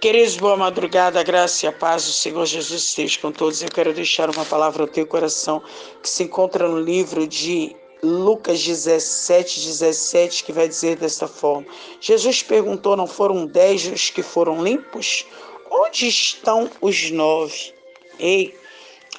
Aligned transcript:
Queridos, 0.00 0.38
boa 0.38 0.56
madrugada, 0.56 1.22
graça 1.22 1.66
e 1.66 1.68
a 1.68 1.72
paz 1.72 2.06
do 2.06 2.12
Senhor 2.12 2.46
Jesus 2.46 2.84
esteja 2.84 3.20
com 3.20 3.30
todos. 3.30 3.62
Eu 3.62 3.68
quero 3.68 3.92
deixar 3.92 4.30
uma 4.30 4.46
palavra 4.46 4.82
ao 4.84 4.88
teu 4.88 5.06
coração 5.06 5.62
que 6.02 6.08
se 6.08 6.22
encontra 6.22 6.66
no 6.66 6.80
livro 6.80 7.26
de 7.26 7.76
Lucas 8.02 8.64
17, 8.64 9.60
17, 9.60 10.44
que 10.44 10.54
vai 10.54 10.66
dizer 10.66 10.96
desta 10.96 11.28
forma: 11.28 11.66
Jesus 12.00 12.42
perguntou: 12.42 12.96
Não 12.96 13.06
foram 13.06 13.44
dez 13.44 13.84
os 13.88 14.08
que 14.08 14.22
foram 14.22 14.64
limpos? 14.64 15.26
Onde 15.70 16.08
estão 16.08 16.70
os 16.80 17.10
nove? 17.10 17.74
Ei, 18.18 18.54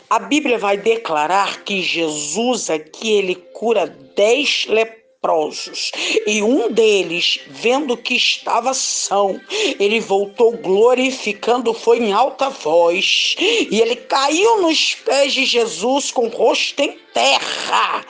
a 0.10 0.18
Bíblia 0.18 0.58
vai 0.58 0.78
declarar 0.78 1.64
que 1.64 1.84
Jesus 1.84 2.72
aqui 2.72 3.14
ele 3.14 3.36
cura 3.36 3.86
dez 4.16 4.66
leprosos 4.68 5.01
leprosos. 5.22 5.92
E 6.26 6.42
um 6.42 6.72
deles, 6.72 7.40
vendo 7.48 7.96
que 7.96 8.16
estava 8.16 8.74
são, 8.74 9.40
ele 9.80 10.00
voltou 10.00 10.52
glorificando, 10.58 11.74
foi 11.74 12.00
em 12.00 12.12
alta 12.12 12.50
voz. 12.50 13.36
E 13.40 13.80
ele 13.80 13.96
caiu 13.96 14.62
nos 14.62 14.96
pés 14.96 15.34
de 15.34 15.46
Jesus 15.46 16.12
com 16.12 16.26
o 16.26 16.30
rosto 16.30 16.82
em 16.82 16.98
terra, 17.14 18.04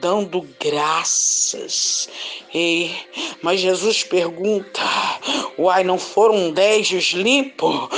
dando 0.00 0.46
graças. 0.60 2.08
E, 2.52 2.90
mas 3.42 3.60
Jesus 3.60 4.02
pergunta: 4.02 4.82
Uai, 5.58 5.84
não 5.84 5.98
foram 5.98 6.50
dez 6.50 6.90
os 6.90 7.12
limpos? 7.12 7.88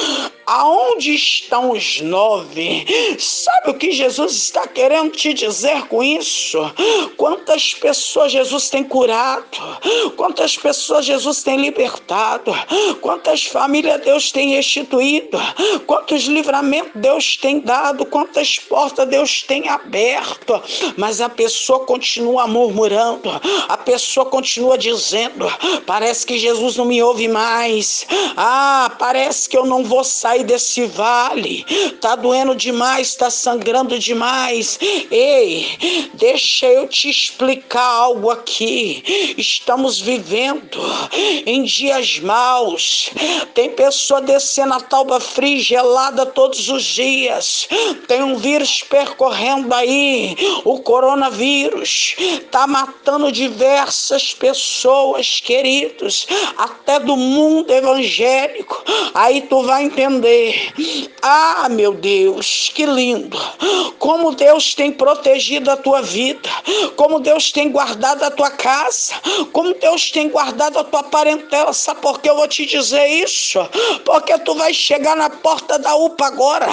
Aonde 0.48 1.14
estão 1.14 1.72
os 1.72 2.00
nove? 2.00 2.86
Sabe 3.18 3.70
o 3.70 3.74
que 3.74 3.92
Jesus 3.92 4.32
está 4.32 4.66
querendo 4.66 5.10
te 5.10 5.34
dizer 5.34 5.86
com 5.88 6.02
isso? 6.02 6.58
Quantas 7.18 7.74
pessoas 7.74 8.32
Jesus 8.32 8.70
tem 8.70 8.82
curado? 8.82 9.44
Quantas 10.16 10.56
pessoas 10.56 11.04
Jesus 11.04 11.42
tem 11.42 11.58
libertado? 11.58 12.50
Quantas 13.02 13.44
famílias 13.44 14.00
Deus 14.00 14.32
tem 14.32 14.54
restituído? 14.54 15.38
Quantos 15.86 16.22
livramentos 16.22 16.92
Deus 16.94 17.36
tem 17.36 17.60
dado? 17.60 18.06
Quantas 18.06 18.58
portas 18.58 19.06
Deus 19.06 19.42
tem 19.42 19.68
aberto? 19.68 20.62
Mas 20.96 21.20
a 21.20 21.28
pessoa 21.28 21.80
continua 21.80 22.46
murmurando, 22.46 23.28
a 23.68 23.76
pessoa 23.76 24.24
continua 24.24 24.78
dizendo: 24.78 25.46
parece 25.84 26.24
que 26.24 26.38
Jesus 26.38 26.76
não 26.76 26.86
me 26.86 27.02
ouve 27.02 27.28
mais. 27.28 28.06
Ah, 28.34 28.90
parece 28.98 29.46
que 29.46 29.56
eu 29.56 29.66
não 29.66 29.84
vou 29.84 30.02
sair 30.02 30.37
sai 30.38 30.44
desse 30.44 30.86
vale. 30.86 31.64
Tá 32.00 32.14
doendo 32.14 32.54
demais, 32.54 33.14
tá 33.14 33.30
sangrando 33.30 33.98
demais. 33.98 34.78
Ei, 35.10 35.66
deixa 36.14 36.66
eu 36.66 36.86
te 36.86 37.08
explicar 37.08 37.82
algo 37.82 38.30
aqui. 38.30 39.34
Estamos 39.36 40.00
vivendo 40.00 40.80
em 41.46 41.64
dias 41.64 42.18
maus. 42.20 43.10
Tem 43.54 43.70
pessoa 43.70 44.20
descendo 44.20 44.74
a 44.74 44.80
talba 44.80 45.18
fria 45.20 45.60
gelada 45.60 46.26
todos 46.26 46.68
os 46.68 46.84
dias. 46.84 47.68
Tem 48.06 48.22
um 48.22 48.36
vírus 48.36 48.82
percorrendo 48.82 49.74
aí, 49.74 50.36
o 50.64 50.80
coronavírus 50.80 52.16
tá 52.50 52.66
matando 52.66 53.32
diversas 53.32 54.34
pessoas, 54.34 55.40
queridos, 55.40 56.26
até 56.56 57.00
do 57.00 57.16
mundo 57.16 57.72
evangélico. 57.72 58.84
Aí 59.14 59.42
tu 59.42 59.62
vai 59.62 59.84
entender 59.84 60.27
ah, 61.22 61.68
meu 61.70 61.92
Deus, 61.94 62.70
que 62.74 62.86
lindo! 62.86 63.38
Como 63.98 64.34
Deus 64.34 64.74
tem 64.74 64.92
protegido 64.92 65.70
a 65.70 65.76
tua 65.76 66.00
vida, 66.00 66.48
como 66.96 67.20
Deus 67.20 67.50
tem 67.50 67.70
guardado 67.70 68.22
a 68.22 68.30
tua 68.30 68.50
casa, 68.50 69.14
como 69.52 69.74
Deus 69.74 70.10
tem 70.10 70.28
guardado 70.28 70.78
a 70.78 70.84
tua 70.84 71.02
parentela. 71.02 71.72
Sabe 71.72 72.00
por 72.00 72.20
que 72.20 72.30
eu 72.30 72.36
vou 72.36 72.48
te 72.48 72.64
dizer 72.64 73.06
isso? 73.08 73.58
Porque 74.04 74.36
tu 74.38 74.54
vai 74.54 74.72
chegar 74.72 75.16
na 75.16 75.30
porta 75.30 75.78
da 75.78 75.94
UPA 75.94 76.26
agora, 76.26 76.68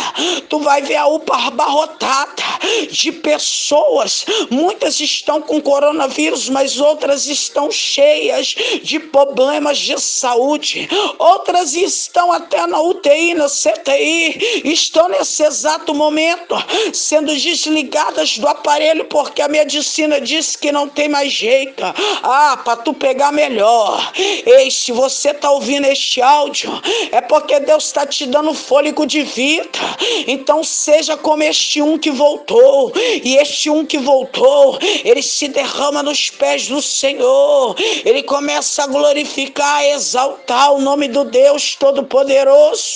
tu 0.49 0.59
vai 0.59 0.81
ver 0.81 0.97
a 0.97 1.07
UPA 1.07 1.47
abarrotada 1.47 2.43
de 2.91 3.11
pessoas. 3.11 4.25
Muitas 4.49 4.99
estão 4.99 5.41
com 5.41 5.61
coronavírus, 5.61 6.49
mas 6.49 6.79
outras 6.79 7.27
estão 7.27 7.71
cheias 7.71 8.55
de 8.83 8.99
problemas 8.99 9.77
de 9.77 9.99
saúde. 9.99 10.87
Outras 11.17 11.73
estão 11.73 12.31
até 12.31 12.65
na 12.67 12.79
UTI, 12.81 13.33
na 13.45 13.49
CTI 13.49 14.61
estão 14.65 15.07
nesse 15.07 15.43
exato 15.43 15.93
momento 15.93 16.55
sendo 16.93 17.33
desligadas 17.35 18.37
do 18.37 18.47
aparelho 18.47 19.05
porque 19.05 19.41
a 19.41 19.47
medicina 19.47 20.19
disse 20.19 20.57
que 20.57 20.71
não 20.71 20.89
tem 20.89 21.07
mais 21.07 21.31
jeito. 21.31 21.83
Ah, 22.23 22.59
para 22.63 22.77
tu 22.77 22.93
pegar 22.93 23.31
melhor. 23.31 24.11
Ei, 24.17 24.71
se 24.71 24.91
você 24.91 25.33
tá 25.33 25.51
ouvindo 25.51 25.85
este 25.85 26.21
áudio, 26.21 26.71
é 27.11 27.21
porque 27.21 27.59
Deus 27.59 27.85
está 27.85 28.05
te 28.05 28.25
dando 28.25 28.53
fôlego 28.53 29.05
de 29.05 29.21
vida. 29.21 29.79
Então 30.27 30.63
seja 30.63 31.15
como 31.15 31.43
este 31.43 31.81
um 31.81 31.97
que 31.97 32.09
voltou. 32.09 32.91
E 33.23 33.37
este 33.37 33.69
um 33.69 33.85
que 33.85 33.97
voltou, 33.97 34.79
ele 35.03 35.21
se 35.21 35.47
derrama 35.47 36.01
nos 36.01 36.29
pés 36.29 36.67
do 36.67 36.81
Senhor. 36.81 37.75
Ele 38.03 38.23
começa 38.23 38.83
a 38.83 38.87
glorificar, 38.87 39.77
a 39.77 39.87
exaltar 39.89 40.73
o 40.73 40.81
nome 40.81 41.07
do 41.07 41.23
Deus 41.23 41.75
Todo-Poderoso 41.75 42.95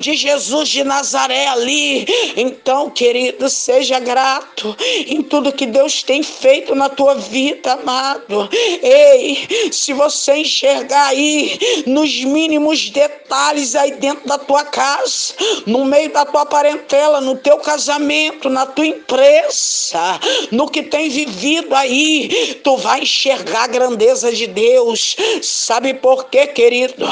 de 0.00 0.14
Jesus 0.14 0.68
de 0.68 0.84
Nazaré 0.84 1.46
ali. 1.48 2.06
Então, 2.36 2.90
querido, 2.90 3.48
seja 3.48 3.98
grato 3.98 4.76
em 5.06 5.22
tudo 5.22 5.52
que 5.52 5.66
Deus 5.66 6.02
tem 6.02 6.22
feito 6.22 6.74
na 6.74 6.88
tua 6.88 7.14
vida, 7.14 7.72
amado. 7.72 8.48
Ei, 8.82 9.70
se 9.70 9.92
você 9.92 10.36
enxergar 10.36 11.06
aí 11.06 11.58
nos 11.86 12.24
mínimos 12.24 12.90
detalhes 12.90 13.74
aí 13.74 13.92
dentro 13.92 14.26
da 14.26 14.38
tua 14.38 14.64
casa, 14.64 15.34
no 15.66 15.84
meio 15.84 16.10
da 16.12 16.24
tua 16.24 16.46
parentela, 16.46 17.20
no 17.20 17.36
teu 17.36 17.58
casamento, 17.58 18.48
na 18.48 18.66
tua 18.66 18.86
empresa, 18.86 20.20
no 20.50 20.68
que 20.68 20.82
tem 20.82 21.08
vivido 21.08 21.74
aí, 21.74 22.60
tu 22.62 22.76
vai 22.76 23.02
enxergar 23.02 23.64
a 23.64 23.68
grandeza 23.68 24.32
de 24.32 24.46
Deus. 24.46 25.16
Sabe 25.42 25.94
por 25.94 26.24
quê, 26.24 26.46
querido? 26.46 27.06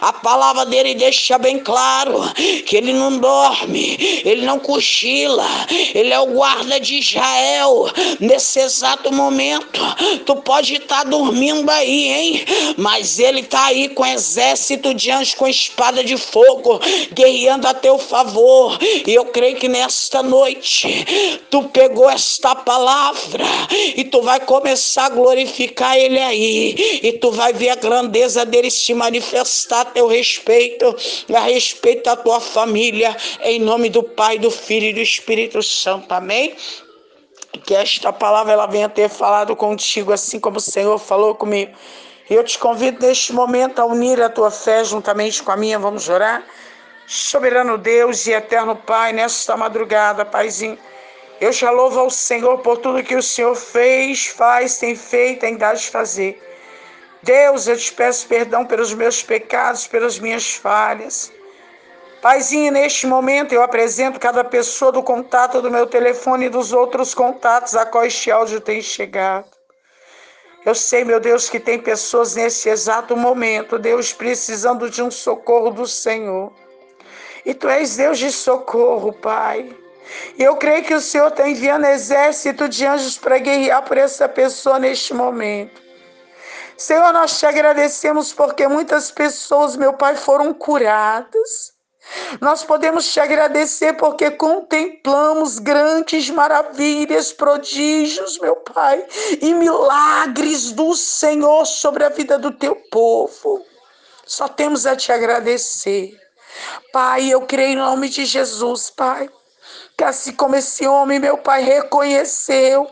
A 0.00 0.12
palavra 0.12 0.64
dele 0.66 0.94
deixa 0.94 1.38
bem 1.38 1.58
claro 1.58 2.05
que 2.66 2.76
ele 2.76 2.92
não 2.92 3.18
dorme, 3.18 3.96
ele 4.24 4.44
não 4.44 4.58
cochila, 4.58 5.46
ele 5.94 6.12
é 6.12 6.20
o 6.20 6.26
guarda 6.26 6.78
de 6.80 6.98
Israel. 6.98 7.86
Nesse 8.20 8.60
exato 8.60 9.12
momento, 9.12 9.80
tu 10.24 10.36
pode 10.36 10.74
estar 10.74 11.04
tá 11.04 11.04
dormindo 11.04 11.70
aí, 11.70 12.08
hein? 12.08 12.44
Mas 12.76 13.18
ele 13.18 13.40
está 13.40 13.66
aí 13.66 13.88
com 13.88 14.04
exército 14.04 14.94
de 14.94 15.10
anjos 15.10 15.34
com 15.34 15.46
espada 15.46 16.02
de 16.02 16.16
fogo, 16.16 16.80
guerreando 17.12 17.66
a 17.66 17.74
teu 17.74 17.98
favor. 17.98 18.78
E 19.06 19.12
eu 19.14 19.26
creio 19.26 19.56
que 19.56 19.68
nesta 19.68 20.22
noite 20.22 21.06
tu 21.50 21.64
pegou 21.64 22.08
esta 22.10 22.54
palavra 22.54 23.44
e 23.96 24.04
tu 24.04 24.22
vai 24.22 24.40
começar 24.40 25.06
a 25.06 25.10
glorificar 25.10 25.96
ele 25.96 26.20
aí. 26.20 27.00
E 27.02 27.12
tu 27.12 27.30
vai 27.30 27.52
ver 27.52 27.70
a 27.70 27.74
grandeza 27.76 28.44
dele 28.44 28.70
se 28.70 28.94
manifestar 28.94 29.80
a 29.80 29.84
teu 29.84 30.06
respeito, 30.06 30.94
a 31.34 31.40
respeito 31.40 31.95
da 32.02 32.16
tua 32.16 32.40
família, 32.40 33.16
em 33.42 33.60
nome 33.60 33.90
do 33.90 34.02
Pai, 34.02 34.38
do 34.38 34.50
Filho 34.50 34.86
e 34.86 34.92
do 34.92 35.00
Espírito 35.00 35.62
Santo. 35.62 36.12
Amém? 36.12 36.54
Que 37.64 37.74
esta 37.74 38.12
palavra 38.12 38.52
ela 38.52 38.66
venha 38.66 38.88
ter 38.88 39.08
falado 39.08 39.56
contigo, 39.56 40.12
assim 40.12 40.38
como 40.38 40.58
o 40.58 40.60
Senhor 40.60 40.98
falou 40.98 41.34
comigo. 41.34 41.72
Eu 42.28 42.42
te 42.42 42.58
convido 42.58 43.06
neste 43.06 43.32
momento 43.32 43.78
a 43.78 43.86
unir 43.86 44.20
a 44.20 44.28
tua 44.28 44.50
fé 44.50 44.84
juntamente 44.84 45.42
com 45.42 45.52
a 45.52 45.56
minha. 45.56 45.78
Vamos 45.78 46.08
orar? 46.08 46.44
Soberano 47.06 47.78
Deus 47.78 48.26
e 48.26 48.32
eterno 48.32 48.74
Pai, 48.74 49.12
nesta 49.12 49.56
madrugada, 49.56 50.24
Paizinho, 50.24 50.76
eu 51.40 51.52
já 51.52 51.70
louvo 51.70 52.00
ao 52.00 52.10
Senhor 52.10 52.58
por 52.58 52.78
tudo 52.78 53.02
que 53.04 53.14
o 53.14 53.22
Senhor 53.22 53.54
fez, 53.54 54.26
faz, 54.26 54.78
tem 54.78 54.96
feito, 54.96 55.46
ainda 55.46 55.72
de 55.74 55.88
fazer. 55.88 56.42
Deus, 57.22 57.68
eu 57.68 57.76
te 57.76 57.92
peço 57.92 58.26
perdão 58.26 58.64
pelos 58.64 58.92
meus 58.94 59.22
pecados, 59.22 59.86
pelas 59.86 60.18
minhas 60.18 60.54
falhas. 60.54 61.32
Paizinho, 62.20 62.72
neste 62.72 63.06
momento 63.06 63.52
eu 63.52 63.62
apresento 63.62 64.18
cada 64.18 64.42
pessoa 64.42 64.90
do 64.90 65.02
contato 65.02 65.60
do 65.60 65.70
meu 65.70 65.86
telefone 65.86 66.46
e 66.46 66.50
dos 66.50 66.72
outros 66.72 67.14
contatos 67.14 67.74
a 67.74 67.86
qual 67.86 68.04
este 68.04 68.30
áudio 68.30 68.60
tem 68.60 68.80
chegado. 68.82 69.56
Eu 70.64 70.74
sei, 70.74 71.04
meu 71.04 71.20
Deus, 71.20 71.48
que 71.48 71.60
tem 71.60 71.78
pessoas 71.78 72.34
nesse 72.34 72.68
exato 72.68 73.16
momento, 73.16 73.78
Deus, 73.78 74.12
precisando 74.12 74.90
de 74.90 75.00
um 75.00 75.12
socorro 75.12 75.70
do 75.70 75.86
Senhor. 75.86 76.52
E 77.44 77.54
tu 77.54 77.68
és 77.68 77.96
Deus 77.96 78.18
de 78.18 78.32
socorro, 78.32 79.12
Pai. 79.12 79.72
E 80.36 80.42
eu 80.42 80.56
creio 80.56 80.82
que 80.82 80.94
o 80.94 81.00
Senhor 81.00 81.28
está 81.28 81.48
enviando 81.48 81.84
exército 81.84 82.68
de 82.68 82.84
anjos 82.84 83.16
para 83.16 83.38
guerrear 83.38 83.82
por 83.84 83.96
essa 83.96 84.28
pessoa 84.28 84.80
neste 84.80 85.14
momento. 85.14 85.80
Senhor, 86.76 87.12
nós 87.12 87.38
te 87.38 87.46
agradecemos 87.46 88.32
porque 88.32 88.66
muitas 88.66 89.12
pessoas, 89.12 89.76
meu 89.76 89.92
Pai, 89.92 90.16
foram 90.16 90.52
curadas. 90.52 91.75
Nós 92.40 92.62
podemos 92.64 93.12
te 93.12 93.20
agradecer 93.20 93.94
porque 93.94 94.30
contemplamos 94.30 95.58
grandes 95.58 96.28
maravilhas, 96.30 97.32
prodígios, 97.32 98.38
meu 98.38 98.56
Pai, 98.56 99.04
e 99.40 99.54
milagres 99.54 100.72
do 100.72 100.94
Senhor 100.94 101.64
sobre 101.64 102.04
a 102.04 102.08
vida 102.08 102.38
do 102.38 102.50
teu 102.50 102.76
povo. 102.90 103.64
Só 104.24 104.48
temos 104.48 104.86
a 104.86 104.96
te 104.96 105.12
agradecer. 105.12 106.18
Pai, 106.92 107.28
eu 107.28 107.42
creio 107.42 107.72
em 107.72 107.76
nome 107.76 108.08
de 108.08 108.24
Jesus, 108.24 108.90
Pai 108.90 109.28
que 109.96 110.04
assim 110.04 110.32
como 110.32 110.54
esse 110.54 110.86
homem, 110.86 111.18
meu 111.18 111.38
Pai, 111.38 111.62
reconheceu 111.62 112.86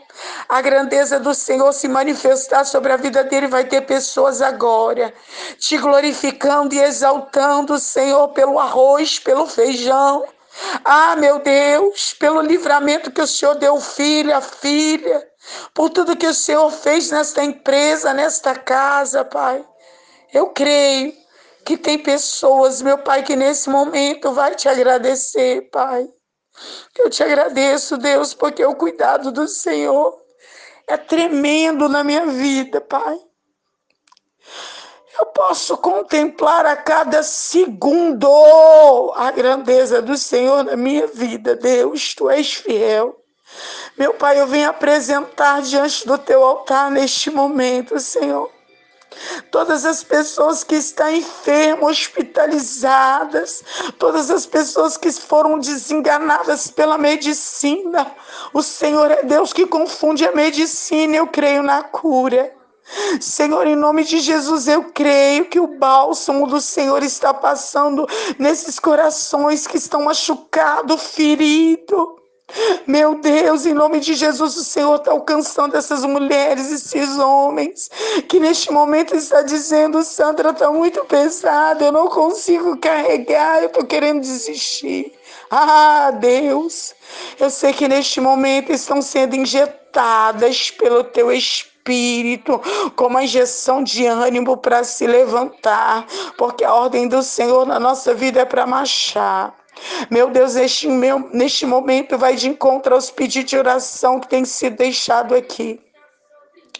a 0.49 0.59
grandeza 0.59 1.19
do 1.19 1.35
Senhor 1.35 1.71
se 1.71 1.87
manifestar 1.87 2.65
sobre 2.65 2.91
a 2.91 2.97
vida 2.97 3.23
dele, 3.23 3.45
vai 3.45 3.63
ter 3.63 3.81
pessoas 3.81 4.41
agora 4.41 5.13
te 5.59 5.77
glorificando 5.77 6.73
e 6.73 6.79
exaltando, 6.79 7.77
Senhor, 7.77 8.29
pelo 8.29 8.59
arroz, 8.59 9.19
pelo 9.19 9.45
feijão. 9.45 10.25
Ah, 10.83 11.15
meu 11.15 11.39
Deus, 11.39 12.15
pelo 12.17 12.41
livramento 12.41 13.11
que 13.11 13.21
o 13.21 13.27
Senhor 13.27 13.53
deu, 13.55 13.79
filha, 13.79 14.41
filha, 14.41 15.27
por 15.75 15.91
tudo 15.91 16.15
que 16.15 16.25
o 16.25 16.33
Senhor 16.33 16.71
fez 16.71 17.11
nesta 17.11 17.43
empresa, 17.43 18.13
nesta 18.13 18.55
casa, 18.55 19.23
Pai. 19.23 19.63
Eu 20.33 20.47
creio 20.47 21.13
que 21.63 21.77
tem 21.77 21.99
pessoas, 21.99 22.81
meu 22.81 22.97
Pai, 22.97 23.21
que 23.21 23.35
nesse 23.35 23.69
momento 23.69 24.31
vai 24.31 24.55
te 24.55 24.67
agradecer, 24.67 25.69
Pai. 25.69 26.07
Eu 26.97 27.09
te 27.09 27.23
agradeço, 27.23 27.97
Deus, 27.97 28.33
porque 28.33 28.63
o 28.65 28.75
cuidado 28.75 29.31
do 29.31 29.47
Senhor 29.47 30.17
é 30.87 30.97
tremendo 30.97 31.89
na 31.89 32.03
minha 32.03 32.25
vida, 32.25 32.79
Pai. 32.79 33.19
Eu 35.19 35.27
posso 35.27 35.77
contemplar 35.77 36.65
a 36.65 36.75
cada 36.75 37.23
segundo 37.23 38.27
a 39.15 39.31
grandeza 39.31 40.01
do 40.01 40.17
Senhor 40.17 40.63
na 40.63 40.75
minha 40.75 41.07
vida, 41.07 41.55
Deus, 41.55 42.13
tu 42.13 42.29
és 42.29 42.53
fiel. 42.53 43.21
Meu 43.97 44.13
Pai, 44.13 44.39
eu 44.39 44.47
venho 44.47 44.69
apresentar 44.69 45.61
diante 45.61 46.05
do 46.05 46.17
teu 46.17 46.43
altar 46.43 46.91
neste 46.91 47.29
momento, 47.29 47.99
Senhor 47.99 48.54
todas 49.51 49.85
as 49.85 50.03
pessoas 50.03 50.63
que 50.63 50.75
estão 50.75 51.09
enfermas, 51.11 51.91
hospitalizadas, 51.91 53.63
todas 53.97 54.29
as 54.31 54.45
pessoas 54.45 54.97
que 54.97 55.11
foram 55.11 55.59
desenganadas 55.59 56.67
pela 56.67 56.97
medicina. 56.97 58.11
O 58.53 58.61
Senhor 58.61 59.11
é 59.11 59.23
Deus 59.23 59.53
que 59.53 59.65
confunde 59.65 60.25
a 60.25 60.33
medicina, 60.33 61.15
eu 61.15 61.27
creio 61.27 61.63
na 61.63 61.83
cura. 61.83 62.53
Senhor, 63.19 63.65
em 63.65 63.75
nome 63.75 64.03
de 64.03 64.19
Jesus, 64.19 64.67
eu 64.67 64.91
creio 64.93 65.45
que 65.45 65.59
o 65.59 65.65
bálsamo 65.65 66.45
do 66.45 66.61
Senhor 66.61 67.01
está 67.01 67.33
passando 67.33 68.07
nesses 68.37 68.79
corações 68.79 69.65
que 69.65 69.77
estão 69.77 70.03
machucados, 70.03 71.01
feridos. 71.01 72.24
Meu 72.87 73.15
Deus, 73.15 73.65
em 73.65 73.73
nome 73.73 73.99
de 73.99 74.13
Jesus, 74.13 74.55
o 74.55 74.63
Senhor 74.63 74.95
está 74.97 75.11
alcançando 75.11 75.75
essas 75.75 76.05
mulheres, 76.05 76.71
esses 76.71 77.17
homens, 77.17 77.89
que 78.29 78.39
neste 78.39 78.71
momento 78.71 79.15
está 79.15 79.41
dizendo: 79.41 80.03
Sandra, 80.03 80.51
está 80.51 80.69
muito 80.69 81.03
pesada, 81.05 81.83
eu 81.83 81.91
não 81.91 82.07
consigo 82.07 82.77
carregar, 82.77 83.61
eu 83.61 83.67
estou 83.67 83.83
querendo 83.85 84.21
desistir. 84.21 85.11
Ah, 85.49 86.11
Deus, 86.11 86.93
eu 87.39 87.49
sei 87.49 87.73
que 87.73 87.87
neste 87.87 88.21
momento 88.21 88.71
estão 88.71 89.01
sendo 89.01 89.35
injetadas 89.35 90.69
pelo 90.71 91.03
teu 91.03 91.31
Espírito, 91.31 92.61
como 92.95 93.17
a 93.17 93.23
injeção 93.23 93.83
de 93.83 94.05
ânimo 94.05 94.57
para 94.57 94.83
se 94.83 95.07
levantar, 95.07 96.05
porque 96.37 96.63
a 96.63 96.73
ordem 96.73 97.07
do 97.07 97.23
Senhor 97.23 97.65
na 97.65 97.79
nossa 97.79 98.13
vida 98.13 98.41
é 98.41 98.45
para 98.45 98.67
marchar. 98.67 99.64
Meu 100.09 100.29
Deus, 100.29 100.55
neste, 100.55 100.87
meu, 100.87 101.29
neste 101.31 101.65
momento 101.65 102.17
vai 102.17 102.35
de 102.35 102.47
encontro 102.47 102.95
aos 102.95 103.09
pedidos 103.11 103.49
de 103.49 103.57
oração 103.57 104.19
que 104.19 104.27
tem 104.27 104.45
sido 104.45 104.77
deixado 104.77 105.35
aqui. 105.35 105.79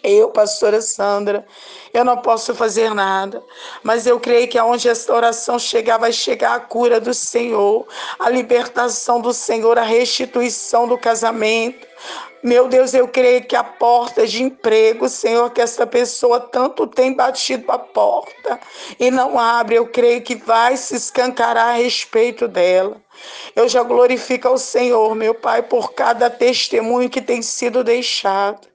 Eu, 0.02 0.30
pastora 0.30 0.80
Sandra, 0.80 1.44
eu 1.92 2.04
não 2.04 2.18
posso 2.18 2.54
fazer 2.54 2.94
nada, 2.94 3.42
mas 3.82 4.06
eu 4.06 4.20
creio 4.20 4.46
que 4.46 4.56
aonde 4.56 4.88
esta 4.88 5.12
oração 5.12 5.58
chegar, 5.58 5.98
vai 5.98 6.12
chegar 6.12 6.54
a 6.54 6.60
cura 6.60 7.00
do 7.00 7.12
Senhor, 7.12 7.86
a 8.18 8.30
libertação 8.30 9.20
do 9.20 9.32
Senhor, 9.32 9.78
a 9.78 9.82
restituição 9.82 10.86
do 10.86 10.96
casamento. 10.96 11.86
Meu 12.46 12.68
Deus, 12.68 12.94
eu 12.94 13.08
creio 13.08 13.44
que 13.44 13.56
a 13.56 13.64
porta 13.64 14.24
de 14.24 14.40
emprego, 14.40 15.08
Senhor, 15.08 15.50
que 15.50 15.60
essa 15.60 15.84
pessoa 15.84 16.38
tanto 16.38 16.86
tem 16.86 17.12
batido 17.12 17.72
a 17.72 17.76
porta 17.76 18.60
e 19.00 19.10
não 19.10 19.36
abre, 19.36 19.74
eu 19.74 19.88
creio 19.88 20.22
que 20.22 20.36
vai 20.36 20.76
se 20.76 20.94
escancarar 20.94 21.70
a 21.70 21.78
respeito 21.78 22.46
dela. 22.46 23.02
Eu 23.56 23.68
já 23.68 23.82
glorifico 23.82 24.46
ao 24.46 24.58
Senhor, 24.58 25.12
meu 25.16 25.34
Pai, 25.34 25.60
por 25.60 25.92
cada 25.92 26.30
testemunho 26.30 27.10
que 27.10 27.20
tem 27.20 27.42
sido 27.42 27.82
deixado. 27.82 28.68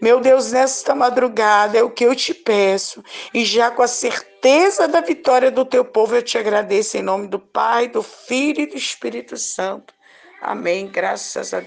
Meu 0.00 0.20
Deus, 0.20 0.52
nesta 0.52 0.94
madrugada 0.94 1.76
é 1.76 1.82
o 1.82 1.90
que 1.90 2.04
eu 2.04 2.14
te 2.14 2.32
peço, 2.32 3.02
e 3.34 3.44
já 3.44 3.68
com 3.68 3.82
a 3.82 3.88
certeza 3.88 4.86
da 4.86 5.00
vitória 5.00 5.50
do 5.50 5.64
teu 5.64 5.84
povo, 5.84 6.14
eu 6.14 6.22
te 6.22 6.38
agradeço 6.38 6.96
em 6.96 7.02
nome 7.02 7.26
do 7.26 7.40
Pai, 7.40 7.88
do 7.88 8.00
Filho 8.00 8.60
e 8.60 8.66
do 8.66 8.76
Espírito 8.76 9.36
Santo. 9.36 9.92
Amém. 10.40 10.86
Graças 10.86 11.36
a 11.36 11.40
Deus. 11.40 11.52